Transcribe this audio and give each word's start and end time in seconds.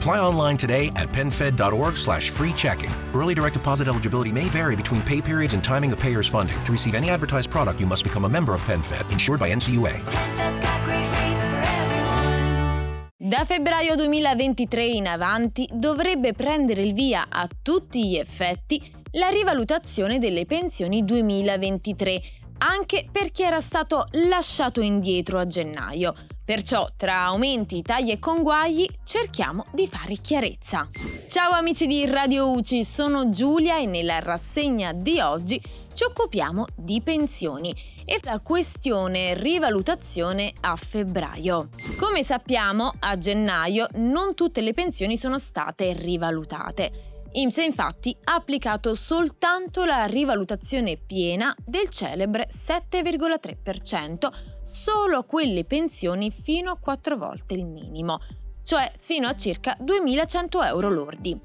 Apply 0.00 0.18
online 0.18 0.56
today 0.56 0.90
at 0.96 1.12
penfed.org 1.12 1.98
slash 1.98 2.30
free 2.30 2.54
checking. 2.54 2.90
Early 3.12 3.34
direct 3.34 3.52
deposit 3.52 3.86
eligibility 3.86 4.32
may 4.32 4.44
vary 4.44 4.74
between 4.74 5.02
pay 5.02 5.20
periods 5.20 5.52
and 5.52 5.62
timing 5.62 5.92
of 5.92 5.98
payer's 5.98 6.26
funding. 6.26 6.56
To 6.64 6.72
receive 6.72 6.94
any 6.94 7.10
advertised 7.10 7.50
product, 7.50 7.78
you 7.80 7.86
must 7.86 8.02
become 8.02 8.24
a 8.24 8.28
member 8.28 8.54
of 8.54 8.62
PenFed, 8.62 9.12
insured 9.12 9.38
by 9.38 9.52
NCUA. 9.54 10.00
Da 13.18 13.44
febbraio 13.44 13.94
2023 13.94 14.96
in 14.96 15.06
avanti 15.06 15.68
dovrebbe 15.70 16.32
prendere 16.32 16.80
il 16.80 16.94
via 16.94 17.26
a 17.28 17.46
tutti 17.60 18.08
gli 18.08 18.16
effetti 18.16 18.80
la 19.12 19.28
rivalutazione 19.28 20.18
delle 20.18 20.46
pensioni 20.46 21.04
2023, 21.04 22.22
anche 22.56 23.06
per 23.12 23.30
chi 23.32 23.42
era 23.42 23.60
stato 23.60 24.06
lasciato 24.12 24.80
indietro 24.80 25.38
a 25.38 25.46
gennaio. 25.46 26.14
Perciò, 26.50 26.88
tra 26.96 27.26
aumenti, 27.26 27.80
tagli 27.80 28.10
e 28.10 28.18
conguagli, 28.18 28.84
cerchiamo 29.04 29.66
di 29.70 29.86
fare 29.86 30.16
chiarezza. 30.16 30.88
Ciao 31.28 31.52
amici 31.52 31.86
di 31.86 32.04
Radio 32.06 32.50
UCI, 32.50 32.82
sono 32.82 33.28
Giulia 33.28 33.78
e 33.78 33.86
nella 33.86 34.18
rassegna 34.18 34.92
di 34.92 35.20
oggi 35.20 35.62
ci 35.94 36.02
occupiamo 36.02 36.66
di 36.74 37.00
pensioni 37.02 37.72
e 38.04 38.18
la 38.24 38.40
questione 38.40 39.34
rivalutazione 39.34 40.52
a 40.62 40.74
febbraio. 40.74 41.68
Come 41.96 42.24
sappiamo, 42.24 42.94
a 42.98 43.16
gennaio 43.16 43.86
non 43.92 44.34
tutte 44.34 44.60
le 44.60 44.72
pensioni 44.72 45.16
sono 45.16 45.38
state 45.38 45.92
rivalutate. 45.92 47.10
IMSS 47.32 47.58
infatti 47.58 48.16
ha 48.24 48.34
applicato 48.34 48.94
soltanto 48.94 49.84
la 49.84 50.04
rivalutazione 50.06 50.96
piena 50.96 51.54
del 51.64 51.88
celebre 51.88 52.48
7,3% 52.50 54.28
solo 54.62 55.18
a 55.18 55.24
quelle 55.24 55.64
pensioni 55.64 56.32
fino 56.32 56.72
a 56.72 56.78
4 56.78 57.16
volte 57.16 57.54
il 57.54 57.66
minimo, 57.66 58.18
cioè 58.64 58.90
fino 58.98 59.28
a 59.28 59.36
circa 59.36 59.76
2.100 59.80 60.64
euro 60.66 60.90
lordi. 60.90 61.38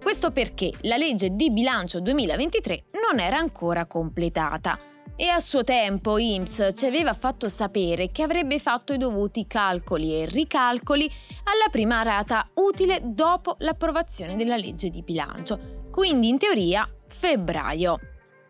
Questo 0.00 0.30
perché 0.30 0.72
la 0.82 0.96
legge 0.96 1.30
di 1.30 1.50
bilancio 1.50 2.00
2023 2.00 2.84
non 3.08 3.18
era 3.18 3.38
ancora 3.38 3.86
completata 3.86 4.78
e 5.16 5.28
a 5.28 5.38
suo 5.40 5.64
tempo 5.64 6.18
IMSS 6.18 6.70
ci 6.74 6.86
aveva 6.86 7.14
fatto 7.14 7.48
sapere 7.48 8.10
che 8.10 8.22
avrebbe 8.22 8.58
fatto 8.58 8.92
i 8.92 8.98
dovuti 8.98 9.46
calcoli 9.46 10.14
e 10.14 10.26
ricalcoli 10.26 11.10
alla 11.44 11.70
prima 11.70 12.02
rata 12.02 12.48
utile 12.54 13.00
dopo 13.02 13.56
l'approvazione 13.58 14.36
della 14.36 14.56
legge 14.56 14.90
di 14.90 15.02
bilancio, 15.02 15.86
quindi 15.90 16.28
in 16.28 16.38
teoria 16.38 16.88
febbraio. 17.08 17.98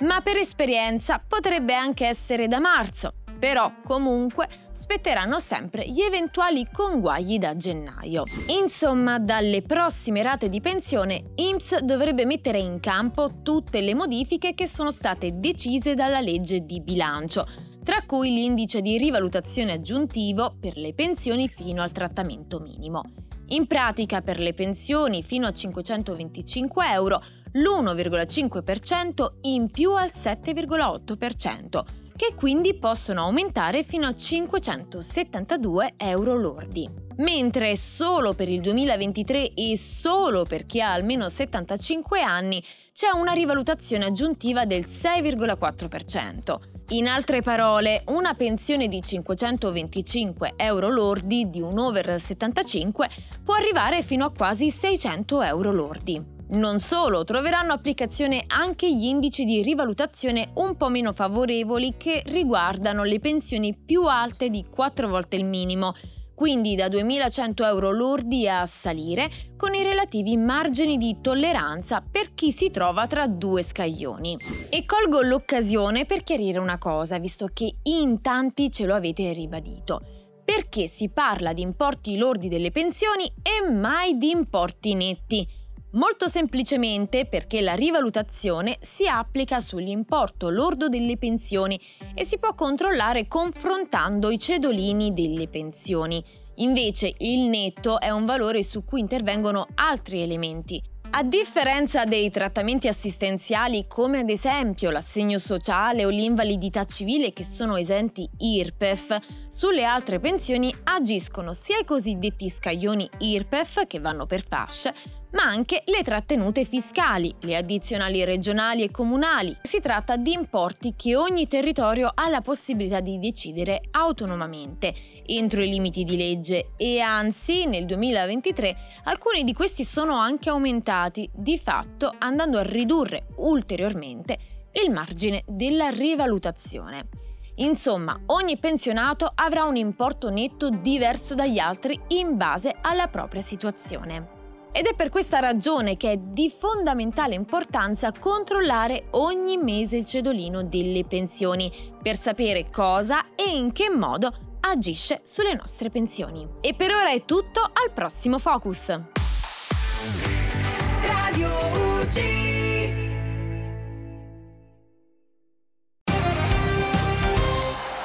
Ma 0.00 0.20
per 0.20 0.36
esperienza 0.36 1.22
potrebbe 1.26 1.75
anche 1.75 2.06
essere 2.06 2.48
da 2.48 2.59
marzo, 2.59 3.15
però 3.42 3.72
comunque 3.82 4.47
spetteranno 4.70 5.41
sempre 5.41 5.84
gli 5.84 6.00
eventuali 6.00 6.69
conguagli 6.72 7.38
da 7.38 7.56
gennaio. 7.56 8.22
Insomma, 8.47 9.19
dalle 9.19 9.62
prossime 9.62 10.22
rate 10.22 10.48
di 10.48 10.60
pensione, 10.60 11.32
IMSS 11.34 11.80
dovrebbe 11.80 12.25
mettere 12.25 12.60
in 12.60 12.78
campo 12.78 13.41
tutte 13.42 13.80
le 13.80 13.97
modifiche 13.97 14.54
che 14.54 14.69
sono 14.69 14.92
state 14.92 15.41
decise 15.41 15.94
dalla 15.94 16.20
legge 16.20 16.60
di 16.60 16.80
bilancio, 16.80 17.44
tra 17.82 18.04
cui 18.06 18.32
l'indice 18.32 18.80
di 18.80 18.97
rivalutazione 18.97 19.72
aggiuntivo 19.72 20.54
per 20.60 20.76
le 20.76 20.94
pensioni 20.94 21.48
fino 21.48 21.82
al 21.82 21.91
trattamento 21.91 22.60
minimo. 22.60 23.03
In 23.48 23.66
pratica 23.66 24.22
per 24.22 24.38
le 24.38 24.54
pensioni 24.54 25.24
fino 25.24 25.48
a 25.48 25.53
525 25.53 26.92
euro 26.92 27.20
l'1,5% 27.54 29.32
in 29.42 29.69
più 29.69 29.94
al 29.94 30.12
7,8%, 30.14 32.01
che 32.16 32.34
quindi 32.34 32.74
possono 32.74 33.22
aumentare 33.22 33.82
fino 33.82 34.06
a 34.06 34.14
572 34.14 35.94
euro 35.96 36.36
lordi. 36.36 36.88
Mentre 37.16 37.76
solo 37.76 38.32
per 38.32 38.48
il 38.48 38.60
2023 38.60 39.52
e 39.52 39.76
solo 39.76 40.44
per 40.44 40.64
chi 40.64 40.80
ha 40.80 40.92
almeno 40.92 41.28
75 41.28 42.20
anni 42.20 42.62
c'è 42.92 43.08
una 43.14 43.32
rivalutazione 43.32 44.06
aggiuntiva 44.06 44.64
del 44.64 44.86
6,4%. 44.86 46.56
In 46.90 47.08
altre 47.08 47.42
parole, 47.42 48.02
una 48.08 48.34
pensione 48.34 48.88
di 48.88 49.00
525 49.02 50.54
euro 50.56 50.90
lordi 50.90 51.48
di 51.48 51.60
un 51.60 51.78
over 51.78 52.20
75 52.20 53.08
può 53.44 53.54
arrivare 53.54 54.02
fino 54.02 54.24
a 54.24 54.32
quasi 54.32 54.70
600 54.70 55.42
euro 55.42 55.72
lordi. 55.72 56.41
Non 56.52 56.80
solo, 56.80 57.24
troveranno 57.24 57.72
applicazione 57.72 58.44
anche 58.46 58.94
gli 58.94 59.04
indici 59.04 59.44
di 59.44 59.62
rivalutazione 59.62 60.50
un 60.56 60.76
po' 60.76 60.90
meno 60.90 61.14
favorevoli 61.14 61.94
che 61.96 62.22
riguardano 62.26 63.04
le 63.04 63.20
pensioni 63.20 63.74
più 63.74 64.04
alte 64.04 64.50
di 64.50 64.66
4 64.68 65.08
volte 65.08 65.36
il 65.36 65.46
minimo, 65.46 65.94
quindi 66.34 66.74
da 66.74 66.88
2.100 66.88 67.64
euro 67.64 67.91
lordi 67.91 68.46
a 68.46 68.66
salire, 68.66 69.30
con 69.56 69.72
i 69.72 69.82
relativi 69.82 70.36
margini 70.36 70.98
di 70.98 71.22
tolleranza 71.22 72.02
per 72.02 72.34
chi 72.34 72.52
si 72.52 72.70
trova 72.70 73.06
tra 73.06 73.26
due 73.26 73.62
scaglioni. 73.62 74.36
E 74.68 74.84
colgo 74.84 75.22
l'occasione 75.22 76.04
per 76.04 76.22
chiarire 76.22 76.58
una 76.58 76.76
cosa, 76.76 77.18
visto 77.18 77.48
che 77.50 77.76
in 77.84 78.20
tanti 78.20 78.70
ce 78.70 78.84
lo 78.84 78.94
avete 78.94 79.32
ribadito. 79.32 80.02
Perché 80.44 80.86
si 80.86 81.08
parla 81.08 81.54
di 81.54 81.62
importi 81.62 82.18
lordi 82.18 82.48
delle 82.48 82.72
pensioni 82.72 83.24
e 83.41 83.70
mai 83.70 84.18
di 84.18 84.28
importi 84.28 84.92
netti? 84.92 85.60
Molto 85.94 86.26
semplicemente 86.26 87.26
perché 87.26 87.60
la 87.60 87.75
rivalutazione 87.75 88.78
si 88.80 89.06
applica 89.06 89.60
sull'importo 89.60 90.48
lordo 90.48 90.88
delle 90.88 91.19
pensioni 91.19 91.78
e 92.14 92.25
si 92.25 92.38
può 92.38 92.54
controllare 92.54 93.28
confrontando 93.28 94.30
i 94.30 94.38
cedolini 94.38 95.12
delle 95.12 95.48
pensioni. 95.48 96.25
Invece 96.56 97.12
il 97.19 97.41
netto 97.41 98.00
è 98.00 98.08
un 98.08 98.25
valore 98.25 98.62
su 98.62 98.84
cui 98.84 99.00
intervengono 99.00 99.66
altri 99.75 100.22
elementi. 100.22 100.82
A 101.14 101.25
differenza 101.25 102.04
dei 102.04 102.30
trattamenti 102.30 102.88
assistenziali 102.88 103.84
come 103.86 104.20
ad 104.20 104.30
esempio 104.30 104.91
l'assegno 104.91 105.38
sociale 105.38 106.06
o 106.06 106.09
l'invalidità 106.09 106.86
civile 106.86 107.34
che 107.34 107.44
sono 107.44 107.76
esenti 107.76 108.26
IRPEF, 108.38 109.19
sulle 109.50 109.84
altre 109.84 110.20
pensioni 110.20 110.74
agiscono 110.84 111.53
sia 111.53 111.76
i 111.76 111.84
cosiddetti 111.84 112.48
scaglioni 112.48 113.06
IRPEF 113.19 113.86
che 113.86 114.00
vanno 114.00 114.24
per 114.24 114.42
fasce, 114.42 114.94
ma 115.32 115.43
anche 115.43 115.82
le 115.87 116.03
trattenute 116.03 116.65
fiscali, 116.65 117.34
le 117.41 117.56
addizionali 117.56 118.24
regionali 118.24 118.83
e 118.83 118.91
comunali. 118.91 119.56
Si 119.62 119.80
tratta 119.80 120.16
di 120.16 120.33
importi 120.33 120.95
che 120.97 121.16
ogni 121.16 121.47
territorio 121.48 122.10
ha 122.15 122.28
la 122.28 122.41
possibilità 122.41 123.01
di 123.01 123.18
decidere 123.18 123.83
autonomamente, 123.91 124.95
entro 125.27 125.62
i 125.62 125.68
limiti 125.68 126.04
di 126.04 126.16
legge 126.16 126.72
e 126.77 127.01
anzi 127.01 127.66
nel 127.66 127.86
2023 127.86 128.77
alcuni 129.04 129.45
di 129.45 129.53
questi 129.53 129.84
sono 129.84 130.15
anche 130.15 130.51
aumentati, 130.51 131.28
di 131.33 131.59
fatto 131.59 132.15
andando 132.18 132.59
a 132.59 132.62
ridurre 132.62 133.27
ulteriormente 133.36 134.39
il 134.84 134.91
margine 134.91 135.42
della 135.47 135.89
rivalutazione. 135.89 137.09
Insomma, 137.56 138.18
ogni 138.27 138.56
pensionato 138.56 139.30
avrà 139.34 139.65
un 139.65 139.77
importo 139.77 140.30
netto 140.30 140.71
diverso 140.71 141.34
dagli 141.34 141.59
altri 141.59 142.01
in 142.09 142.36
base 142.39 142.74
alla 142.80 143.09
propria 143.09 143.42
situazione. 143.42 144.41
Ed 144.74 144.86
è 144.86 144.95
per 144.95 145.10
questa 145.10 145.39
ragione 145.39 145.98
che 145.98 146.13
è 146.13 146.16
di 146.16 146.51
fondamentale 146.51 147.34
importanza 147.34 148.10
controllare 148.19 149.09
ogni 149.10 149.59
mese 149.59 149.98
il 149.98 150.07
cedolino 150.07 150.63
delle 150.65 151.04
pensioni 151.04 151.71
per 152.03 152.19
sapere 152.19 152.71
cosa 152.71 153.34
e 153.34 153.54
in 153.54 153.72
che 153.72 153.91
modo 153.91 154.33
agisce 154.60 155.21
sulle 155.24 155.53
nostre 155.53 155.91
pensioni. 155.91 156.48
E 156.63 156.72
per 156.72 156.91
ora 156.91 157.10
è 157.10 157.27
tutto, 157.27 157.60
al 157.60 157.92
prossimo 157.92 158.39
Focus! 158.39 158.89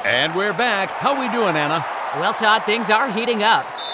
And 0.04 0.34
we're 0.36 0.54
back. 0.54 0.92
How 0.92 1.18
we 1.18 1.30
doing, 1.30 1.56
Anna? 1.56 1.86
Well, 2.20 2.34
Todd, 2.34 2.64
things 2.64 2.90
are 2.90 3.10
heating 3.12 3.44
up. 3.44 3.87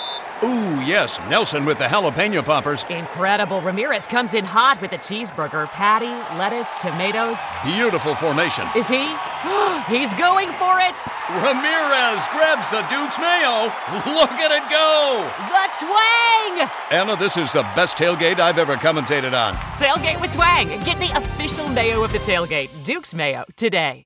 Ooh, 0.43 0.81
yes, 0.81 1.19
Nelson 1.29 1.63
with 1.63 1.77
the 1.77 1.85
jalapeno 1.85 2.43
poppers. 2.43 2.83
Incredible. 2.89 3.61
Ramirez 3.61 4.05
comes 4.05 4.33
in 4.33 4.43
hot 4.43 4.81
with 4.81 4.91
a 4.91 4.97
cheeseburger, 4.97 5.67
patty, 5.67 6.11
lettuce, 6.37 6.73
tomatoes. 6.81 7.39
Beautiful 7.63 8.13
formation. 8.13 8.67
Is 8.75 8.89
he? 8.89 9.07
He's 9.87 10.13
going 10.15 10.49
for 10.59 10.79
it. 10.83 10.99
Ramirez 11.31 12.27
grabs 12.35 12.69
the 12.69 12.83
Duke's 12.91 13.17
mayo. 13.19 13.71
Look 14.19 14.35
at 14.35 14.51
it 14.51 14.69
go. 14.69 15.23
The 15.47 15.65
twang! 15.79 16.69
Anna, 16.91 17.15
this 17.15 17.37
is 17.37 17.53
the 17.53 17.63
best 17.73 17.95
tailgate 17.95 18.39
I've 18.39 18.57
ever 18.57 18.75
commentated 18.75 19.33
on. 19.33 19.55
Tailgate 19.77 20.19
with 20.19 20.33
twang. 20.33 20.67
Get 20.83 20.99
the 20.99 21.15
official 21.15 21.69
mayo 21.69 22.03
of 22.03 22.11
the 22.11 22.19
tailgate, 22.19 22.69
Duke's 22.83 23.15
mayo, 23.15 23.45
today. 23.55 24.05